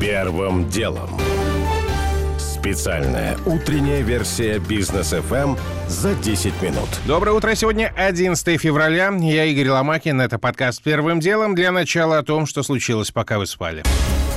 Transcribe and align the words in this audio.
Первым 0.00 0.68
делом. 0.68 1.08
Специальная 2.38 3.38
утренняя 3.46 4.02
версия 4.02 4.58
бизнес 4.58 5.14
FM 5.14 5.58
за 5.88 6.14
10 6.14 6.60
минут. 6.60 6.88
Доброе 7.06 7.32
утро. 7.32 7.54
Сегодня 7.54 7.92
11 7.96 8.60
февраля. 8.60 9.10
Я 9.20 9.44
Игорь 9.44 9.70
Ломакин. 9.70 10.20
Это 10.20 10.38
подкаст 10.38 10.82
«Первым 10.82 11.20
делом». 11.20 11.54
Для 11.54 11.72
начала 11.72 12.18
о 12.18 12.22
том, 12.22 12.44
что 12.44 12.62
случилось, 12.62 13.10
пока 13.10 13.38
вы 13.38 13.46
спали. 13.46 13.84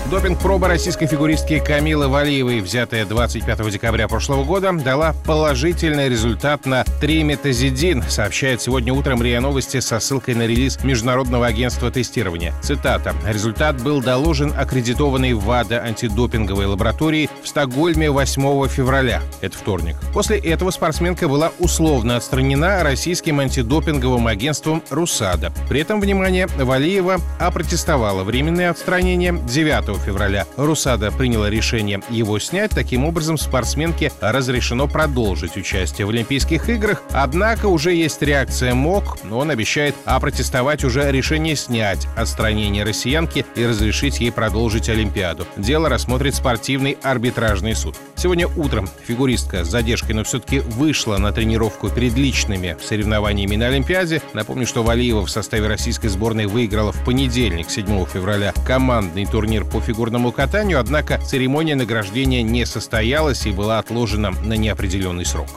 Допинг-проба 0.09 0.67
российской 0.67 1.05
фигуристки 1.05 1.59
Камилы 1.59 2.07
Валиевой, 2.07 2.61
взятая 2.61 3.05
25 3.05 3.69
декабря 3.69 4.07
прошлого 4.07 4.43
года, 4.43 4.71
дала 4.73 5.13
положительный 5.23 6.09
результат 6.09 6.65
на 6.65 6.83
триметазидин, 6.99 8.01
сообщает 8.01 8.59
сегодня 8.59 8.91
утром 8.91 9.21
РИА 9.21 9.39
Новости 9.39 9.79
со 9.79 9.99
ссылкой 9.99 10.33
на 10.33 10.47
релиз 10.47 10.83
Международного 10.83 11.45
агентства 11.45 11.91
тестирования. 11.91 12.55
Цитата. 12.63 13.13
«Результат 13.27 13.83
был 13.83 14.01
доложен 14.01 14.51
аккредитованной 14.57 15.33
ВАДА 15.33 15.83
антидопинговой 15.83 16.65
лаборатории 16.65 17.29
в 17.43 17.47
Стокгольме 17.47 18.09
8 18.09 18.67
февраля. 18.67 19.21
Это 19.41 19.55
вторник. 19.55 19.95
После 20.11 20.39
этого 20.39 20.71
спортсменка 20.71 21.27
была 21.27 21.51
условно 21.59 22.15
отстранена 22.15 22.83
российским 22.83 23.39
антидопинговым 23.41 24.25
агентством 24.25 24.81
«Русада». 24.89 25.53
При 25.69 25.81
этом, 25.81 26.01
внимание, 26.01 26.47
Валиева 26.47 27.19
опротестовала 27.37 28.23
временное 28.23 28.71
отстранение 28.71 29.39
9 29.47 29.98
февраля. 29.99 30.45
Русада 30.57 31.11
приняла 31.11 31.49
решение 31.49 32.01
его 32.09 32.39
снять. 32.39 32.71
Таким 32.71 33.05
образом, 33.05 33.37
спортсменке 33.37 34.11
разрешено 34.21 34.87
продолжить 34.87 35.57
участие 35.57 36.05
в 36.05 36.09
Олимпийских 36.09 36.69
играх. 36.69 37.03
Однако 37.11 37.67
уже 37.67 37.93
есть 37.93 38.21
реакция 38.21 38.73
МОК. 38.73 39.17
Он 39.31 39.49
обещает 39.49 39.95
опротестовать 40.05 40.83
уже 40.83 41.11
решение 41.11 41.55
снять 41.55 42.07
отстранение 42.15 42.83
россиянки 42.83 43.45
и 43.55 43.65
разрешить 43.65 44.19
ей 44.19 44.31
продолжить 44.31 44.89
Олимпиаду. 44.89 45.45
Дело 45.57 45.89
рассмотрит 45.89 46.35
спортивный 46.35 46.97
арбитражный 47.03 47.75
суд. 47.75 47.95
Сегодня 48.21 48.49
утром 48.57 48.89
фигуристка 49.07 49.63
с 49.63 49.69
задержкой, 49.69 50.13
но 50.13 50.25
все-таки 50.25 50.59
вышла 50.59 51.17
на 51.17 51.31
тренировку 51.31 51.89
перед 51.89 52.15
личными 52.15 52.75
соревнованиями 52.81 53.55
на 53.55 53.67
Олимпиаде. 53.67 54.21
Напомню, 54.33 54.67
что 54.67 54.83
Валиева 54.83 55.25
в 55.25 55.31
составе 55.31 55.69
российской 55.69 56.09
сборной 56.09 56.45
выиграла 56.45 56.91
в 56.91 57.01
понедельник, 57.05 57.69
7 57.69 57.85
февраля, 58.07 58.53
командный 58.65 59.25
турнир 59.25 59.63
по 59.63 59.79
фигурному 59.79 60.33
катанию, 60.33 60.81
однако 60.81 61.17
церемония 61.19 61.75
награждения 61.75 62.43
не 62.43 62.65
состоялась 62.65 63.45
и 63.45 63.51
была 63.51 63.79
отложена 63.79 64.31
на 64.31 64.55
неопределенный 64.55 65.25
срок. 65.25 65.47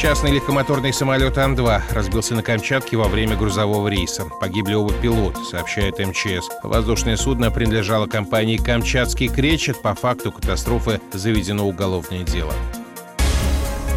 Частный 0.00 0.32
легкомоторный 0.32 0.94
самолет 0.94 1.36
Ан-2 1.36 1.82
разбился 1.92 2.34
на 2.34 2.42
Камчатке 2.42 2.96
во 2.96 3.06
время 3.06 3.36
грузового 3.36 3.86
рейса. 3.88 4.24
Погибли 4.40 4.72
оба 4.72 4.94
пилота, 4.94 5.44
сообщает 5.44 5.98
МЧС. 5.98 6.48
Воздушное 6.62 7.18
судно 7.18 7.50
принадлежало 7.50 8.06
компании 8.06 8.56
«Камчатский 8.56 9.28
кречет». 9.28 9.82
По 9.82 9.94
факту 9.94 10.32
катастрофы 10.32 11.02
заведено 11.12 11.68
уголовное 11.68 12.22
дело. 12.22 12.54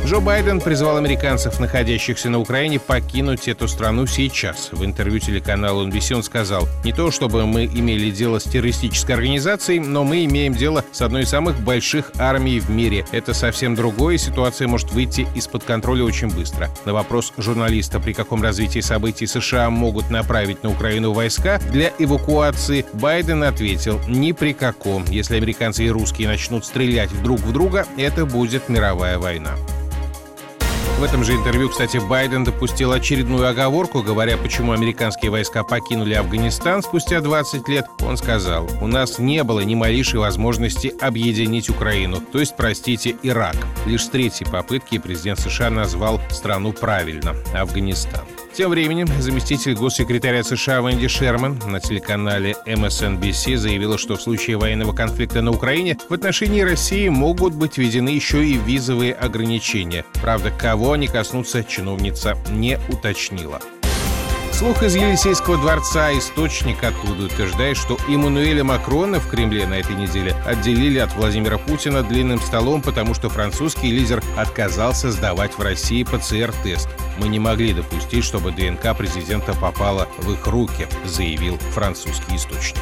Джо 0.05 0.19
Байден 0.19 0.59
призвал 0.59 0.97
американцев, 0.97 1.61
находящихся 1.61 2.29
на 2.29 2.37
Украине, 2.37 2.77
покинуть 2.77 3.47
эту 3.47 3.69
страну 3.69 4.05
сейчас. 4.05 4.67
В 4.73 4.83
интервью 4.83 5.19
телеканалу 5.19 5.87
NBC 5.87 6.15
он 6.15 6.23
сказал, 6.23 6.67
не 6.83 6.91
то 6.91 7.09
чтобы 7.09 7.45
мы 7.45 7.65
имели 7.65 8.11
дело 8.11 8.39
с 8.39 8.43
террористической 8.43 9.15
организацией, 9.15 9.79
но 9.79 10.03
мы 10.03 10.25
имеем 10.25 10.55
дело 10.55 10.83
с 10.91 11.01
одной 11.01 11.21
из 11.21 11.29
самых 11.29 11.57
больших 11.61 12.11
армий 12.19 12.59
в 12.59 12.69
мире. 12.69 13.05
Это 13.13 13.33
совсем 13.33 13.75
другое, 13.75 14.17
ситуация 14.17 14.67
может 14.67 14.91
выйти 14.91 15.25
из-под 15.35 15.63
контроля 15.63 16.03
очень 16.03 16.27
быстро. 16.27 16.69
На 16.83 16.93
вопрос 16.93 17.31
журналиста, 17.37 18.01
при 18.01 18.11
каком 18.11 18.43
развитии 18.43 18.81
событий 18.81 19.25
США 19.25 19.69
могут 19.69 20.09
направить 20.09 20.63
на 20.63 20.69
Украину 20.69 21.13
войска 21.13 21.61
для 21.71 21.93
эвакуации, 21.97 22.85
Байден 22.91 23.41
ответил, 23.43 24.01
ни 24.09 24.33
при 24.33 24.51
каком. 24.51 25.05
Если 25.05 25.37
американцы 25.37 25.85
и 25.85 25.89
русские 25.89 26.27
начнут 26.27 26.65
стрелять 26.65 27.09
друг 27.23 27.39
в 27.39 27.53
друга, 27.53 27.87
это 27.95 28.25
будет 28.25 28.67
мировая 28.67 29.17
война. 29.17 29.55
В 31.03 31.05
этом 31.05 31.25
же 31.25 31.33
интервью, 31.33 31.67
кстати, 31.67 31.97
Байден 31.97 32.45
допустил 32.45 32.93
очередную 32.93 33.49
оговорку, 33.49 34.01
говоря, 34.01 34.37
почему 34.37 34.71
американские 34.71 35.31
войска 35.31 35.65
покинули 35.65 36.13
Афганистан 36.13 36.81
спустя 36.81 37.19
20 37.19 37.67
лет. 37.67 37.85
Он 37.99 38.15
сказал, 38.15 38.69
у 38.79 38.87
нас 38.87 39.19
не 39.19 39.43
было 39.43 39.59
ни 39.59 39.75
малейшей 39.75 40.21
возможности 40.21 40.93
объединить 41.01 41.69
Украину, 41.69 42.21
то 42.21 42.39
есть, 42.39 42.55
простите, 42.55 43.17
Ирак. 43.21 43.57
Лишь 43.85 44.05
с 44.05 44.09
третьей 44.09 44.47
попытки 44.49 44.97
президент 44.97 45.41
США 45.41 45.69
назвал 45.69 46.21
страну 46.29 46.71
правильно– 46.71 47.35
Афганистан. 47.53 48.23
Тем 48.53 48.69
временем 48.69 49.07
заместитель 49.19 49.73
госсекретаря 49.73 50.43
США 50.43 50.81
Венди 50.81 51.07
Шерман 51.07 51.59
на 51.65 51.79
телеканале 51.79 52.55
MSNBC 52.67 53.57
заявила, 53.57 53.97
что 53.97 54.15
в 54.15 54.21
случае 54.21 54.57
военного 54.57 54.93
конфликта 54.93 55.41
на 55.41 55.49
Украине 55.49 55.97
в 56.07 56.13
отношении 56.13 56.61
России 56.61 57.09
могут 57.09 57.55
быть 57.55 57.79
введены 57.79 58.09
еще 58.09 58.45
и 58.45 58.57
визовые 58.57 59.15
ограничения. 59.15 60.05
Правда, 60.21 60.51
кого 60.51 60.91
они 60.91 61.07
коснутся, 61.07 61.63
чиновница 61.63 62.37
не 62.51 62.77
уточнила. 62.89 63.59
Слух 64.63 64.81
из 64.81 64.95
Елисейского 64.95 65.57
дворца, 65.57 66.17
источник 66.17 66.85
оттуда 66.85 67.25
утверждает, 67.25 67.75
что 67.75 67.97
Иммануэля 68.07 68.63
Макрона 68.63 69.19
в 69.19 69.27
Кремле 69.27 69.67
на 69.67 69.73
этой 69.73 69.93
неделе 69.93 70.33
отделили 70.45 70.99
от 70.99 71.13
Владимира 71.15 71.57
Путина 71.57 72.01
длинным 72.01 72.39
столом, 72.39 72.81
потому 72.81 73.13
что 73.13 73.27
французский 73.27 73.91
лидер 73.91 74.23
отказался 74.37 75.11
сдавать 75.11 75.57
в 75.57 75.61
России 75.61 76.03
ПЦР-тест. 76.03 76.87
Мы 77.17 77.27
не 77.27 77.39
могли 77.39 77.73
допустить, 77.73 78.23
чтобы 78.23 78.51
ДНК 78.53 78.95
президента 78.97 79.53
попала 79.53 80.07
в 80.19 80.31
их 80.31 80.47
руки, 80.47 80.87
заявил 81.03 81.57
французский 81.73 82.37
источник. 82.37 82.79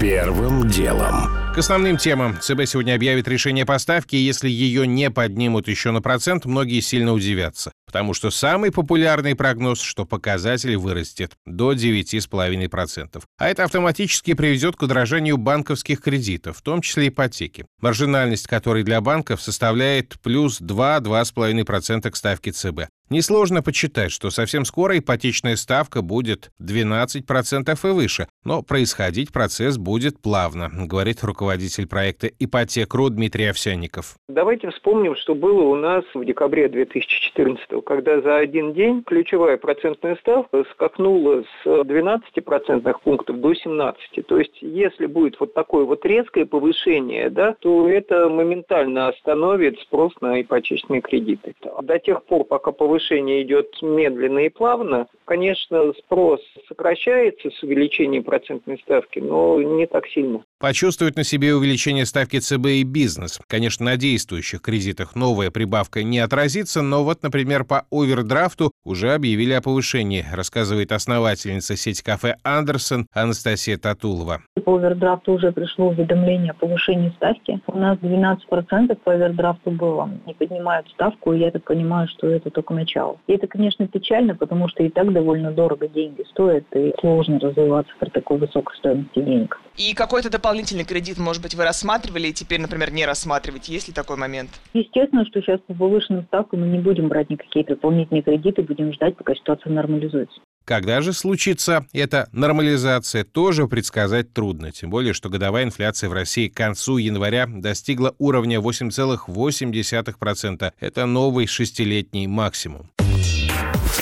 Первым 0.00 0.66
делом. 0.66 1.28
К 1.54 1.58
основным 1.58 1.98
темам. 1.98 2.38
ЦБ 2.40 2.64
сегодня 2.64 2.94
объявит 2.94 3.28
решение 3.28 3.66
поставки, 3.66 4.16
если 4.16 4.48
ее 4.48 4.86
не 4.86 5.10
поднимут 5.10 5.68
еще 5.68 5.90
на 5.90 6.00
процент, 6.00 6.46
многие 6.46 6.80
сильно 6.80 7.12
удивятся. 7.12 7.70
Потому 7.84 8.14
что 8.14 8.30
самый 8.30 8.72
популярный 8.72 9.34
прогноз, 9.34 9.82
что 9.82 10.06
показатель 10.06 10.74
вырастет 10.78 11.32
до 11.44 11.74
9,5%. 11.74 13.22
А 13.36 13.48
это 13.48 13.64
автоматически 13.64 14.32
приведет 14.32 14.76
к 14.76 14.82
удорожанию 14.82 15.36
банковских 15.36 16.00
кредитов, 16.00 16.56
в 16.56 16.62
том 16.62 16.80
числе 16.80 17.08
ипотеки. 17.08 17.66
Маржинальность 17.82 18.46
которой 18.46 18.84
для 18.84 19.02
банков 19.02 19.42
составляет 19.42 20.18
плюс 20.22 20.62
2-2,5% 20.62 22.10
к 22.10 22.16
ставке 22.16 22.52
ЦБ. 22.52 22.88
Несложно 23.12 23.60
подсчитать, 23.60 24.12
что 24.12 24.30
совсем 24.30 24.64
скоро 24.64 24.96
ипотечная 24.96 25.56
ставка 25.56 26.00
будет 26.00 26.52
12% 26.62 27.76
и 27.82 27.92
выше, 27.92 28.28
но 28.44 28.62
происходить 28.62 29.32
процесс 29.32 29.78
будет 29.78 30.22
плавно, 30.22 30.70
говорит 30.86 31.24
руководитель 31.24 31.88
проекта 31.88 32.28
«Ипотекру» 32.38 33.10
Дмитрий 33.10 33.46
Овсянников. 33.46 34.14
Давайте 34.28 34.70
вспомним, 34.70 35.16
что 35.16 35.34
было 35.34 35.62
у 35.62 35.74
нас 35.74 36.04
в 36.14 36.24
декабре 36.24 36.68
2014 36.68 37.82
когда 37.84 38.20
за 38.20 38.36
один 38.36 38.74
день 38.74 39.02
ключевая 39.02 39.56
процентная 39.56 40.14
ставка 40.20 40.62
скакнула 40.70 41.42
с 41.64 41.84
12 41.84 42.44
процентных 42.44 43.00
пунктов 43.00 43.40
до 43.40 43.54
17. 43.54 44.24
То 44.24 44.38
есть, 44.38 44.56
если 44.60 45.06
будет 45.06 45.40
вот 45.40 45.52
такое 45.52 45.84
вот 45.84 46.06
резкое 46.06 46.46
повышение, 46.46 47.28
да, 47.28 47.56
то 47.58 47.88
это 47.88 48.28
моментально 48.28 49.08
остановит 49.08 49.80
спрос 49.80 50.12
на 50.20 50.40
ипотечные 50.40 51.00
кредиты. 51.00 51.56
До 51.82 51.98
тех 51.98 52.22
пор, 52.22 52.44
пока 52.44 52.70
повышение 52.70 52.99
повышение 53.00 53.42
идет 53.42 53.76
медленно 53.82 54.40
и 54.40 54.48
плавно, 54.48 55.08
конечно, 55.30 55.92
спрос 55.92 56.40
сокращается 56.66 57.50
с 57.50 57.62
увеличением 57.62 58.24
процентной 58.24 58.78
ставки, 58.78 59.20
но 59.20 59.62
не 59.62 59.86
так 59.86 60.08
сильно. 60.08 60.42
Почувствует 60.58 61.14
на 61.14 61.22
себе 61.22 61.54
увеличение 61.54 62.04
ставки 62.04 62.40
ЦБ 62.40 62.66
и 62.66 62.82
бизнес. 62.82 63.38
Конечно, 63.46 63.84
на 63.84 63.96
действующих 63.96 64.60
кредитах 64.60 65.14
новая 65.14 65.52
прибавка 65.52 66.02
не 66.02 66.18
отразится, 66.18 66.82
но 66.82 67.04
вот, 67.04 67.22
например, 67.22 67.64
по 67.64 67.86
овердрафту 67.92 68.72
уже 68.84 69.12
объявили 69.12 69.52
о 69.52 69.62
повышении, 69.62 70.24
рассказывает 70.34 70.90
основательница 70.90 71.76
сети 71.76 72.02
кафе 72.02 72.34
«Андерсон» 72.42 73.06
Анастасия 73.14 73.78
Татулова. 73.78 74.42
По 74.64 74.76
овердрафту 74.76 75.34
уже 75.34 75.52
пришло 75.52 75.88
уведомление 75.88 76.50
о 76.50 76.54
повышении 76.54 77.10
ставки. 77.10 77.60
У 77.68 77.78
нас 77.78 77.98
12% 77.98 78.96
по 78.96 79.12
овердрафту 79.12 79.70
было. 79.70 80.10
Не 80.26 80.34
поднимают 80.34 80.88
ставку, 80.88 81.32
и 81.32 81.38
я 81.38 81.52
так 81.52 81.62
понимаю, 81.64 82.08
что 82.08 82.26
это 82.26 82.50
только 82.50 82.74
начало. 82.74 83.18
И 83.28 83.32
это, 83.32 83.46
конечно, 83.46 83.86
печально, 83.86 84.34
потому 84.34 84.68
что 84.68 84.82
и 84.82 84.88
так 84.88 85.12
довольно 85.20 85.52
дорого 85.52 85.86
деньги 85.86 86.24
стоят, 86.30 86.64
и 86.74 86.92
сложно 87.00 87.38
развиваться 87.38 87.92
при 88.00 88.08
такой 88.08 88.38
высокой 88.38 88.76
стоимости 88.78 89.20
денег. 89.20 89.60
И 89.76 89.94
какой-то 89.94 90.30
дополнительный 90.30 90.84
кредит, 90.84 91.18
может 91.18 91.42
быть, 91.42 91.54
вы 91.54 91.64
рассматривали 91.64 92.28
и 92.28 92.32
теперь, 92.32 92.60
например, 92.60 92.90
не 92.90 93.04
рассматриваете? 93.04 93.72
Есть 93.72 93.88
ли 93.88 93.94
такой 93.94 94.16
момент? 94.16 94.50
Естественно, 94.72 95.26
что 95.26 95.42
сейчас 95.42 95.60
по 95.66 95.74
повышенным 95.74 96.24
ставкам 96.24 96.60
мы 96.60 96.68
не 96.68 96.78
будем 96.78 97.08
брать 97.08 97.28
никакие 97.28 97.66
дополнительные 97.66 98.22
кредиты, 98.22 98.62
будем 98.62 98.92
ждать, 98.94 99.16
пока 99.16 99.34
ситуация 99.34 99.72
нормализуется. 99.72 100.40
Когда 100.64 101.00
же 101.00 101.12
случится 101.12 101.86
эта 101.92 102.28
нормализация, 102.32 103.24
тоже 103.24 103.66
предсказать 103.66 104.32
трудно. 104.32 104.72
Тем 104.72 104.90
более, 104.90 105.12
что 105.12 105.28
годовая 105.28 105.64
инфляция 105.64 106.08
в 106.08 106.12
России 106.12 106.48
к 106.48 106.54
концу 106.54 106.96
января 106.96 107.46
достигла 107.46 108.14
уровня 108.18 108.60
8,8%. 108.60 110.72
Это 110.80 111.06
новый 111.06 111.46
шестилетний 111.46 112.26
максимум. 112.26 112.90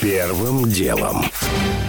Первым 0.01 0.71
делом. 0.71 1.25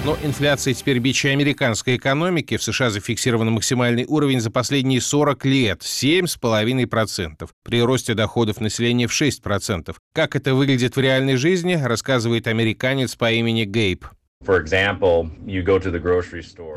Но 0.03 0.17
инфляция 0.23 0.73
теперь 0.73 0.97
бичи 0.97 1.27
американской 1.27 1.97
экономики. 1.97 2.57
В 2.57 2.63
США 2.63 2.89
зафиксирован 2.89 3.51
максимальный 3.51 4.05
уровень 4.07 4.39
за 4.39 4.49
последние 4.49 4.99
40 4.99 5.45
лет– 5.45 5.81
7,5%. 5.83 7.49
При 7.63 7.81
росте 7.83 8.15
доходов 8.15 8.61
населения 8.61 9.07
в 9.07 9.11
6%. 9.11 9.95
Как 10.13 10.35
это 10.35 10.55
выглядит 10.55 10.95
в 10.95 10.99
реальной 10.99 11.35
жизни, 11.35 11.73
рассказывает 11.73 12.47
американец 12.47 13.15
по 13.15 13.31
имени 13.31 13.65
Гейб. 13.65 14.05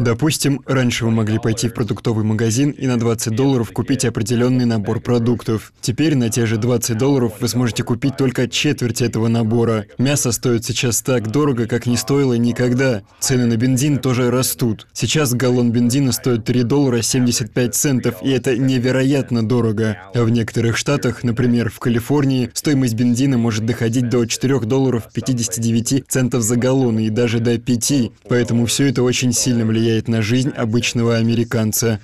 Допустим, 0.00 0.62
раньше 0.67 1.05
вы 1.05 1.12
могли 1.12 1.38
пойти 1.38 1.69
в 1.69 1.75
продуктовый 1.75 2.25
магазин 2.25 2.70
и 2.70 2.88
на 2.88 2.99
20 2.99 3.37
долларов 3.37 3.70
купить 3.70 4.05
определенный 4.05 4.64
набор 4.64 4.99
продуктов. 5.00 5.73
Теперь 5.81 6.17
на 6.17 6.29
те 6.29 6.44
же 6.44 6.56
20 6.56 6.99
долларов 6.99 7.35
вы 7.38 7.47
сможете 7.47 7.85
купить 7.85 8.17
только 8.17 8.49
четверть 8.49 9.00
этого 9.00 9.29
набора. 9.29 9.87
Мясо 9.97 10.32
стоит 10.32 10.64
сейчас 10.64 11.03
так 11.03 11.31
дорого, 11.31 11.69
как 11.69 11.87
не 11.87 11.97
стоило 11.97 12.35
никогда. 12.35 13.03
Цены 13.20 13.47
на 13.47 13.56
бензин 13.56 13.99
тоже 13.99 14.32
растут. 14.32 14.88
Сейчас 14.93 15.32
галлон 15.32 15.70
бензина 15.70 16.11
стоит 16.11 16.44
3 16.44 16.64
доллара 16.64 17.00
75 17.00 17.75
центов, 17.76 18.17
и 18.23 18.31
это 18.31 18.56
невероятно 18.56 19.47
дорого. 19.47 19.99
А 20.12 20.25
в 20.25 20.31
некоторых 20.31 20.76
штатах, 20.76 21.23
например, 21.23 21.70
в 21.70 21.79
Калифорнии, 21.79 22.50
стоимость 22.55 22.94
бензина 22.94 23.38
может 23.38 23.64
доходить 23.64 24.09
до 24.09 24.26
4 24.26 24.59
долларов 24.62 25.05
59 25.14 26.06
центов 26.09 26.43
за 26.43 26.56
галлон 26.56 26.99
и 26.99 27.09
даже 27.09 27.38
до 27.38 27.51
до 27.52 27.58
5, 27.58 28.12
поэтому 28.28 28.66
все 28.66 28.88
это 28.88 29.02
очень 29.02 29.32
сильно 29.32 29.64
влияет 29.64 30.08
на 30.08 30.22
жизнь 30.22 30.50
обычного 30.50 31.16
американца. 31.16 32.00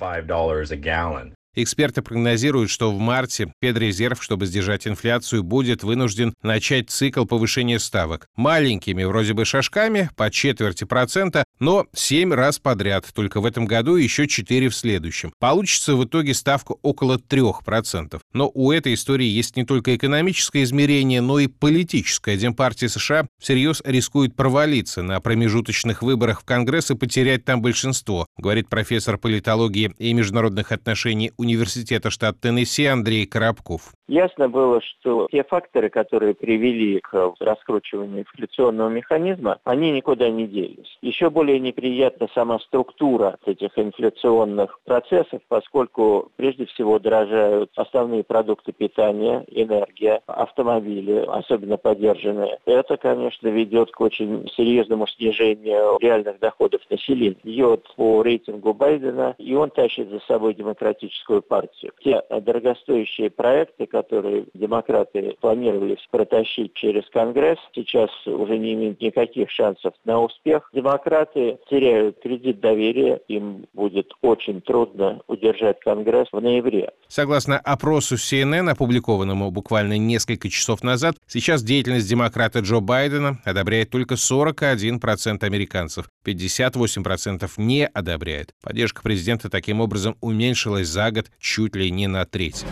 Эксперты 1.55 2.03
прогнозируют, 2.03 2.71
что 2.71 2.93
в 2.93 3.01
марте 3.01 3.53
Федрезерв, 3.61 4.23
чтобы 4.23 4.47
сдержать 4.47 4.87
инфляцию, 4.87 5.43
будет 5.43 5.83
вынужден 5.83 6.35
начать 6.41 6.89
цикл 6.89 7.25
повышения 7.25 7.81
ставок. 7.81 8.27
Маленькими 8.37 9.03
вроде 9.03 9.33
бы 9.33 9.45
шажками, 9.45 10.09
по 10.15 10.31
четверти 10.31 10.85
процента, 10.85 11.45
но 11.61 11.87
7 11.95 12.33
раз 12.33 12.59
подряд, 12.59 13.07
только 13.15 13.41
в 13.41 13.47
этом 13.47 13.67
году 13.67 13.97
еще 13.97 14.27
4 14.27 14.69
в 14.69 14.75
следующем. 14.75 15.33
Получится 15.39 15.97
в 15.97 16.05
итоге 16.05 16.35
ставка 16.35 16.75
около 16.83 17.17
3%. 17.17 18.21
Но 18.33 18.51
у 18.55 18.73
этой 18.73 18.95
истории 18.95 19.27
есть 19.27 19.57
не 19.57 19.65
только 19.65 19.97
экономическое 19.97 20.63
измерение, 20.63 21.21
но 21.21 21.39
и 21.39 21.47
политическое. 21.47 22.37
Демпартия 22.37 22.89
США 22.89 23.27
всерьез 23.41 23.83
рискует 23.85 24.37
провалиться 24.37 25.03
на 25.03 25.21
промежуточных 25.21 26.03
выборах 26.03 26.43
в 26.43 26.45
Конгресс 26.45 26.91
и 26.91 26.95
потерять 26.95 27.45
там 27.45 27.63
большинство, 27.63 28.27
говорит 28.37 28.69
профессор 28.69 29.19
политологии 29.19 29.93
и 29.99 30.13
международных 30.13 30.73
отношений 30.73 31.33
университета 31.37 32.11
штата 32.11 32.39
Теннесси 32.41 32.87
Андрей 32.87 33.27
Коробков. 33.27 33.93
Ясно 34.09 34.49
было, 34.49 34.81
что 34.81 35.29
те 35.31 35.45
факторы, 35.45 35.91
которые 35.91 36.35
привели 36.35 36.99
к 37.01 37.35
раскручиванию 37.41 38.21
инфляционного 38.21 38.89
механизма, 38.89 39.59
они 39.65 39.93
никуда 39.93 40.31
не 40.31 40.47
делись. 40.47 40.99
Еще 41.03 41.29
более 41.29 41.61
неприятна 41.61 42.29
сама 42.35 42.59
структура 42.61 43.37
этих 43.45 43.79
инфляционных 43.79 44.81
процессов, 44.85 45.43
поскольку 45.49 46.33
прежде 46.37 46.65
всего 46.67 46.99
дорожают 46.99 47.71
основные 47.77 48.25
продукты 48.25 48.73
питания, 48.73 49.45
энергия, 49.49 50.23
автомобили, 50.27 51.25
особенно 51.29 51.77
поддержанные. 51.77 52.59
Это, 52.65 52.97
конечно, 52.97 53.49
ведет 53.49 53.91
к 53.91 54.01
очень 54.01 54.49
серьезному 54.57 55.07
снижению 55.07 55.99
реальных 56.01 56.39
доходов 56.39 56.81
населения. 56.89 57.37
Идет 57.45 57.87
по 57.97 58.23
рейтингу 58.23 58.73
Байдена, 58.73 59.35
и 59.37 59.55
он 59.55 59.69
тащит 59.69 60.09
за 60.09 60.21
собой 60.21 60.55
демократическую 60.55 61.43
партию. 61.43 61.93
Те 62.03 62.23
дорогостоящие 62.31 63.29
проекты, 63.29 63.87
которые 64.03 64.47
демократы 64.55 65.37
планировали 65.41 65.97
протащить 66.11 66.75
через 66.75 67.09
Конгресс, 67.11 67.59
сейчас 67.75 68.11
уже 68.27 68.57
не 68.57 68.75
имеют 68.75 69.01
никаких 69.01 69.51
шансов 69.51 69.95
на 70.05 70.21
успех. 70.21 70.71
Демократы 70.73 71.59
теряют 71.69 72.21
кредит 72.23 72.61
доверия, 72.61 73.21
им 73.29 73.67
будет 73.75 74.13
очень 74.23 74.61
трудно 74.61 75.21
удержать 75.27 75.81
Конгресс 75.81 76.29
в 76.31 76.41
ноябре. 76.41 76.93
Согласно 77.09 77.59
опросу 77.59 78.15
CNN, 78.15 78.71
опубликованному 78.71 79.51
буквально 79.51 79.99
несколько 79.99 80.49
часов 80.49 80.83
назад, 80.83 81.17
сейчас 81.27 81.63
деятельность 81.63 82.09
демократа 82.09 82.61
Джо 82.61 82.81
Байдена 82.81 83.39
одобряет 83.45 83.91
только 83.91 84.15
41% 84.15 85.43
американцев, 85.43 86.09
58% 86.25 87.51
не 87.57 87.87
одобряет. 87.87 88.55
Поддержка 88.63 89.03
президента 89.03 89.51
таким 89.51 89.81
образом 89.81 90.17
уменьшилась 90.21 90.87
за 90.89 91.11
год 91.11 91.27
чуть 91.41 91.75
ли 91.75 91.91
не 91.91 92.07
на 92.07 92.25
треть. 92.25 92.65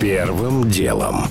Первым 0.00 0.68
делом. 0.70 1.24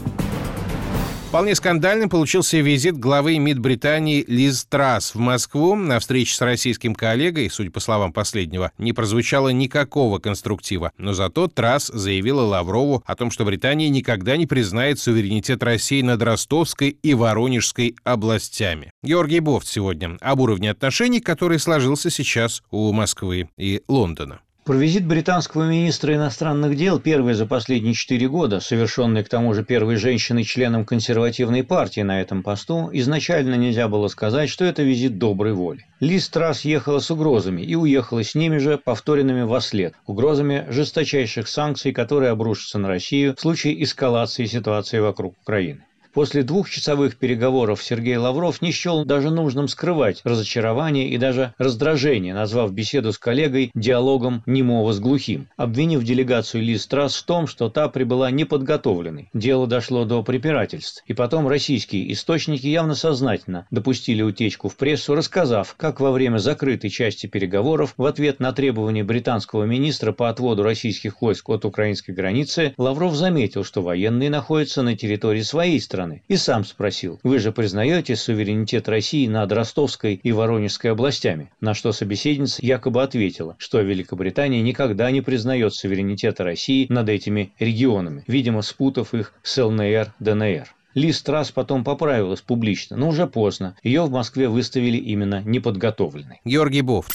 Вполне 1.28 1.54
скандальным 1.54 2.10
получился 2.10 2.58
визит 2.60 2.98
главы 2.98 3.38
МИД 3.38 3.60
Британии 3.60 4.24
Лиз 4.26 4.66
Трасс 4.66 5.14
в 5.14 5.20
Москву. 5.20 5.76
На 5.76 6.00
встрече 6.00 6.34
с 6.34 6.42
российским 6.42 6.96
коллегой, 6.96 7.50
судя 7.50 7.70
по 7.72 7.80
словам 7.80 8.14
последнего, 8.14 8.72
не 8.78 8.94
прозвучало 8.94 9.50
никакого 9.50 10.20
конструктива. 10.20 10.94
Но 10.98 11.14
зато 11.14 11.48
Трасс 11.48 11.88
заявила 11.94 12.42
Лаврову 12.42 13.04
о 13.06 13.16
том, 13.16 13.32
что 13.32 13.44
Британия 13.44 13.90
никогда 13.90 14.38
не 14.38 14.48
признает 14.48 14.98
суверенитет 14.98 15.62
России 15.62 16.02
над 16.02 16.22
Ростовской 16.24 16.98
и 17.04 17.14
Воронежской 17.14 17.96
областями. 18.04 18.92
Георгий 19.04 19.42
Бофт 19.42 19.68
сегодня 19.68 20.18
об 20.22 20.40
уровне 20.40 20.72
отношений, 20.72 21.20
который 21.20 21.60
сложился 21.60 22.10
сейчас 22.10 22.64
у 22.72 22.92
Москвы 22.94 23.50
и 23.58 23.84
Лондона. 23.90 24.40
Про 24.66 24.78
визит 24.78 25.06
британского 25.06 25.70
министра 25.70 26.16
иностранных 26.16 26.76
дел, 26.76 27.00
первый 27.00 27.36
за 27.36 27.46
последние 27.46 27.94
четыре 27.94 28.28
года, 28.28 28.60
совершенный 28.60 29.24
к 29.24 29.30
тому 29.30 29.54
же 29.54 29.64
первой 29.64 29.96
женщиной-членом 29.96 30.86
консервативной 30.86 31.64
партии 31.64 32.02
на 32.02 32.20
этом 32.20 32.42
посту, 32.42 32.90
изначально 32.92 33.54
нельзя 33.54 33.88
было 33.88 34.08
сказать, 34.08 34.50
что 34.50 34.66
это 34.66 34.82
визит 34.82 35.20
доброй 35.20 35.54
воли. 35.54 35.86
Лиз 36.00 36.28
Трасс 36.30 36.66
ехала 36.66 36.98
с 36.98 37.12
угрозами 37.12 37.62
и 37.62 37.76
уехала 37.76 38.24
с 38.24 38.34
ними 38.34 38.58
же, 38.58 38.80
повторенными 38.80 39.44
во 39.44 39.62
след, 39.62 39.94
угрозами 40.08 40.66
жесточайших 40.68 41.48
санкций, 41.48 41.92
которые 41.92 42.32
обрушатся 42.32 42.80
на 42.80 42.88
Россию 42.88 43.36
в 43.36 43.42
случае 43.42 43.84
эскалации 43.84 44.46
ситуации 44.46 44.98
вокруг 44.98 45.36
Украины. 45.44 45.85
После 46.16 46.44
двухчасовых 46.44 47.18
переговоров 47.18 47.84
Сергей 47.84 48.16
Лавров 48.16 48.62
не 48.62 48.72
счел 48.72 49.04
даже 49.04 49.32
нужным 49.32 49.68
скрывать 49.68 50.22
разочарование 50.24 51.10
и 51.10 51.18
даже 51.18 51.54
раздражение, 51.58 52.34
назвав 52.34 52.72
беседу 52.72 53.12
с 53.12 53.18
коллегой 53.18 53.70
диалогом 53.76 54.42
немого 54.46 54.94
с 54.94 55.02
глухим, 55.02 55.50
обвинив 55.58 56.06
делегацию 56.06 56.64
Лиз 56.64 56.88
Трасс 56.88 57.18
в 57.18 57.26
том, 57.26 57.48
что 57.48 57.68
та 57.68 57.90
прибыла 57.90 58.32
неподготовленной. 58.32 59.30
Дело 59.34 59.68
дошло 59.68 60.06
до 60.06 60.24
препирательств, 60.24 61.04
и 61.06 61.14
потом 61.14 61.50
российские 61.50 62.10
источники 62.14 62.66
явно 62.66 62.96
сознательно 62.96 63.68
допустили 63.70 64.22
утечку 64.22 64.70
в 64.70 64.78
прессу, 64.78 65.16
рассказав, 65.16 65.76
как 65.76 66.00
во 66.00 66.14
время 66.14 66.38
закрытой 66.38 66.92
части 66.92 67.28
переговоров 67.28 67.94
в 67.98 68.06
ответ 68.06 68.40
на 68.40 68.54
требования 68.54 69.04
британского 69.04 69.66
министра 69.66 70.14
по 70.14 70.30
отводу 70.30 70.64
российских 70.64 71.22
войск 71.22 71.50
от 71.50 71.66
украинской 71.66 72.12
границы 72.12 72.74
Лавров 72.78 73.16
заметил, 73.16 73.66
что 73.66 73.82
военные 73.82 74.30
находятся 74.30 74.82
на 74.82 74.96
территории 74.96 75.42
своей 75.42 75.82
страны, 75.82 76.05
страны. 76.06 76.22
И 76.28 76.38
сам 76.38 76.64
спросил, 76.64 77.20
вы 77.24 77.40
же 77.40 77.52
признаете 77.52 78.16
суверенитет 78.16 78.88
России 78.88 79.28
над 79.28 79.52
Ростовской 79.52 80.20
и 80.22 80.32
Воронежской 80.32 80.92
областями? 80.92 81.52
На 81.62 81.74
что 81.74 81.92
собеседница 81.92 82.66
якобы 82.66 83.04
ответила, 83.04 83.56
что 83.58 83.82
Великобритания 83.82 84.62
никогда 84.62 85.12
не 85.12 85.22
признает 85.22 85.74
суверенитета 85.74 86.44
России 86.44 86.86
над 86.90 87.10
этими 87.10 87.54
регионами, 87.60 88.24
видимо, 88.28 88.62
спутав 88.62 89.14
их 89.14 89.34
с 89.44 89.64
ЛНР, 89.64 90.14
ДНР. 90.20 90.68
Лиз 90.94 91.22
Трасс 91.24 91.52
потом 91.52 91.84
поправилась 91.84 92.42
публично, 92.42 92.96
но 92.96 93.10
уже 93.10 93.28
поздно. 93.28 93.76
Ее 93.84 94.04
в 94.04 94.12
Москве 94.12 94.48
выставили 94.48 94.98
именно 94.98 95.42
неподготовленной. 95.44 96.40
Георгий 96.46 96.82
Бофт. 96.82 97.12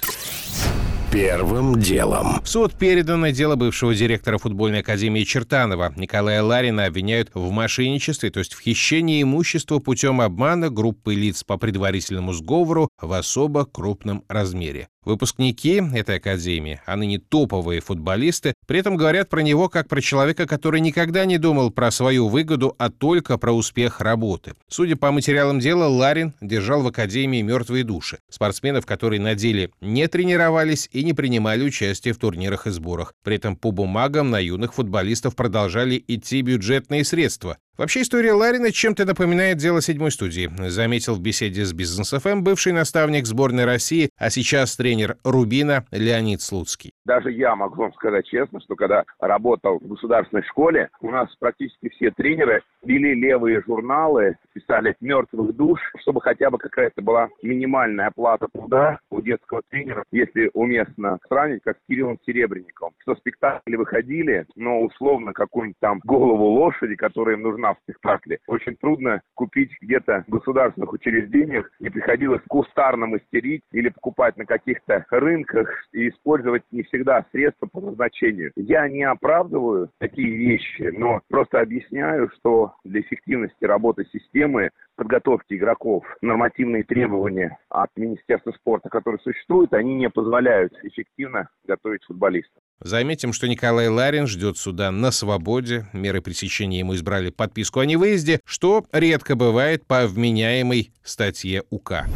Первым 1.12 1.80
делом. 1.80 2.40
В 2.44 2.48
суд 2.48 2.72
передано 2.74 3.30
дело 3.30 3.56
бывшего 3.56 3.92
директора 3.96 4.38
футбольной 4.38 4.78
академии 4.78 5.24
Чертанова. 5.24 5.92
Николая 5.96 6.40
Ларина 6.40 6.84
обвиняют 6.84 7.32
в 7.34 7.50
мошенничестве, 7.50 8.30
то 8.30 8.38
есть 8.38 8.54
в 8.54 8.60
хищении 8.60 9.20
имущества 9.20 9.80
путем 9.80 10.20
обмана 10.20 10.70
группы 10.70 11.16
лиц 11.16 11.42
по 11.42 11.58
предварительному 11.58 12.32
сговору 12.32 12.90
в 13.00 13.12
особо 13.12 13.66
крупном 13.66 14.22
размере. 14.28 14.86
Выпускники 15.04 15.82
этой 15.94 16.16
академии, 16.16 16.80
а 16.84 16.94
ныне 16.96 17.18
топовые 17.18 17.80
футболисты, 17.80 18.52
при 18.66 18.80
этом 18.80 18.96
говорят 18.96 19.30
про 19.30 19.40
него 19.40 19.70
как 19.70 19.88
про 19.88 20.02
человека, 20.02 20.46
который 20.46 20.80
никогда 20.80 21.24
не 21.24 21.38
думал 21.38 21.70
про 21.70 21.90
свою 21.90 22.28
выгоду, 22.28 22.74
а 22.76 22.90
только 22.90 23.38
про 23.38 23.52
успех 23.52 24.00
работы. 24.00 24.52
Судя 24.68 24.96
по 24.96 25.10
материалам 25.10 25.58
дела, 25.58 25.86
Ларин 25.86 26.34
держал 26.42 26.82
в 26.82 26.86
академии 26.88 27.40
мертвые 27.40 27.82
души. 27.82 28.18
Спортсменов, 28.28 28.84
которые 28.84 29.20
на 29.20 29.34
деле 29.34 29.70
не 29.80 30.06
тренировались 30.06 30.88
и 30.92 31.02
не 31.02 31.14
принимали 31.14 31.64
участие 31.64 32.12
в 32.12 32.18
турнирах 32.18 32.66
и 32.66 32.70
сборах. 32.70 33.14
При 33.24 33.36
этом 33.36 33.56
по 33.56 33.70
бумагам 33.70 34.30
на 34.30 34.38
юных 34.38 34.74
футболистов 34.74 35.34
продолжали 35.34 36.04
идти 36.08 36.42
бюджетные 36.42 37.04
средства. 37.04 37.56
Вообще 37.80 38.02
история 38.02 38.34
Ларина 38.34 38.72
чем-то 38.72 39.06
напоминает 39.06 39.56
дело 39.56 39.80
седьмой 39.80 40.10
студии, 40.10 40.50
заметил 40.68 41.14
в 41.14 41.22
беседе 41.22 41.64
с 41.64 41.72
Бизнес 41.72 42.10
ФМ 42.10 42.42
бывший 42.44 42.74
наставник 42.74 43.24
сборной 43.24 43.64
России, 43.64 44.10
а 44.18 44.28
сейчас 44.28 44.76
тренер 44.76 45.16
Рубина 45.24 45.86
Леонид 45.90 46.42
Слуцкий. 46.42 46.92
Даже 47.06 47.30
я 47.32 47.56
могу 47.56 47.76
вам 47.76 47.94
сказать 47.94 48.26
честно, 48.26 48.60
что 48.60 48.76
когда 48.76 49.04
работал 49.18 49.78
в 49.78 49.88
государственной 49.88 50.42
школе, 50.42 50.90
у 51.00 51.10
нас 51.10 51.34
практически 51.38 51.88
все 51.88 52.10
тренеры 52.10 52.62
вели 52.82 53.14
левые 53.14 53.62
журналы, 53.66 54.36
писали 54.52 54.94
мертвых 55.00 55.56
душ, 55.56 55.80
чтобы 56.00 56.20
хотя 56.20 56.50
бы 56.50 56.58
какая-то 56.58 57.00
была 57.00 57.28
минимальная 57.42 58.08
оплата 58.08 58.46
труда 58.52 59.00
у 59.10 59.22
детского 59.22 59.62
тренера, 59.70 60.04
если 60.12 60.50
уместно 60.52 61.18
сравнить, 61.28 61.62
как 61.64 61.78
с 61.78 61.88
Кириллом 61.88 62.18
Серебренниковым. 62.26 62.92
Что 62.98 63.14
спектакли 63.14 63.76
выходили, 63.76 64.44
но 64.54 64.82
условно 64.82 65.32
какую-нибудь 65.32 65.80
там 65.80 66.00
голову 66.04 66.44
лошади, 66.44 66.94
которая 66.94 67.36
им 67.36 67.42
нужна 67.42 67.69
в 67.74 67.82
спектакле, 67.82 68.38
очень 68.46 68.76
трудно 68.76 69.22
купить 69.34 69.70
где-то 69.80 70.24
в 70.26 70.30
государственных 70.30 70.92
учреждениях, 70.92 71.70
и 71.78 71.88
приходилось 71.88 72.42
кустарно 72.48 73.06
мастерить 73.06 73.62
или 73.72 73.88
покупать 73.88 74.36
на 74.36 74.46
каких-то 74.46 75.04
рынках 75.10 75.68
и 75.92 76.08
использовать 76.08 76.62
не 76.70 76.82
всегда 76.84 77.24
средства 77.32 77.66
по 77.66 77.80
назначению. 77.80 78.52
Я 78.56 78.88
не 78.88 79.02
оправдываю 79.02 79.90
такие 79.98 80.36
вещи, 80.36 80.90
но 80.96 81.20
просто 81.28 81.60
объясняю, 81.60 82.30
что 82.36 82.74
для 82.84 83.00
эффективности 83.00 83.64
работы 83.64 84.04
системы, 84.12 84.70
подготовки 84.96 85.54
игроков, 85.54 86.04
нормативные 86.20 86.84
требования 86.84 87.58
от 87.68 87.90
Министерства 87.96 88.52
спорта, 88.52 88.88
которые 88.88 89.20
существуют, 89.20 89.72
они 89.72 89.94
не 89.94 90.10
позволяют 90.10 90.72
эффективно 90.82 91.48
готовить 91.64 92.04
футболистов. 92.04 92.62
Заметим, 92.82 93.32
что 93.34 93.46
Николай 93.46 93.88
Ларин 93.88 94.26
ждет 94.26 94.56
суда 94.56 94.90
на 94.90 95.10
свободе. 95.10 95.86
Меры 95.92 96.22
пресечения 96.22 96.78
ему 96.78 96.94
избрали 96.94 97.30
подписку 97.30 97.80
о 97.80 97.86
невыезде, 97.86 98.40
что 98.44 98.86
редко 98.90 99.34
бывает 99.34 99.84
по 99.86 100.06
вменяемой 100.06 100.90
статье 101.04 101.64
УК. 101.68 102.06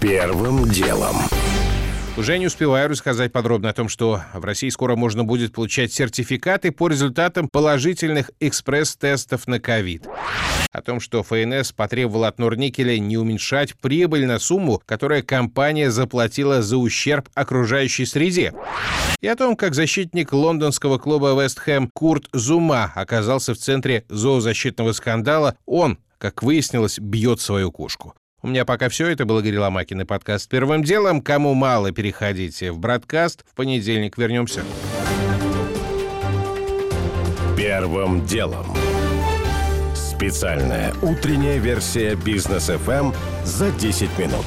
Первым 0.00 0.68
делом. 0.68 1.16
Уже 2.18 2.38
не 2.38 2.46
успеваю 2.46 2.88
рассказать 2.88 3.30
подробно 3.30 3.68
о 3.68 3.72
том, 3.74 3.90
что 3.90 4.22
в 4.32 4.42
России 4.42 4.70
скоро 4.70 4.96
можно 4.96 5.22
будет 5.22 5.52
получать 5.52 5.92
сертификаты 5.92 6.72
по 6.72 6.88
результатам 6.88 7.46
положительных 7.46 8.30
экспресс-тестов 8.40 9.46
на 9.46 9.60
ковид. 9.60 10.06
О 10.72 10.80
том, 10.80 10.98
что 10.98 11.22
ФНС 11.22 11.72
потребовал 11.72 12.24
от 12.24 12.38
Норникеля 12.38 12.98
не 12.98 13.18
уменьшать 13.18 13.74
прибыль 13.74 14.24
на 14.24 14.38
сумму, 14.38 14.80
которую 14.86 15.26
компания 15.26 15.90
заплатила 15.90 16.62
за 16.62 16.78
ущерб 16.78 17.28
окружающей 17.34 18.06
среде. 18.06 18.54
И 19.20 19.28
о 19.28 19.36
том, 19.36 19.54
как 19.54 19.74
защитник 19.74 20.32
лондонского 20.32 20.96
клуба 20.96 21.38
Вест 21.38 21.58
Хэм 21.58 21.90
Курт 21.92 22.28
Зума 22.32 22.92
оказался 22.94 23.52
в 23.52 23.58
центре 23.58 24.06
зоозащитного 24.08 24.92
скандала. 24.92 25.56
Он, 25.66 25.98
как 26.16 26.42
выяснилось, 26.42 26.98
бьет 26.98 27.42
свою 27.42 27.70
кошку. 27.70 28.14
У 28.42 28.48
меня 28.48 28.64
пока 28.64 28.88
все. 28.88 29.08
Это 29.08 29.24
был 29.24 29.38
Игорь 29.38 29.58
Ломакин 29.58 30.02
и 30.02 30.04
подкаст 30.04 30.48
«Первым 30.48 30.84
делом». 30.84 31.22
Кому 31.22 31.54
мало, 31.54 31.90
переходите 31.90 32.70
в 32.70 32.78
Браткаст. 32.78 33.44
В 33.50 33.54
понедельник 33.54 34.18
вернемся. 34.18 34.62
Первым 37.56 38.26
делом. 38.26 38.66
Специальная 39.94 40.92
утренняя 41.02 41.58
версия 41.58 42.14
«Бизнес 42.14 42.68
FM 42.68 43.14
за 43.44 43.70
10 43.70 44.18
минут». 44.18 44.44